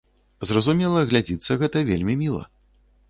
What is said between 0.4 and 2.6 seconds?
Зразумела, глядзіцца гэта вельмі міла.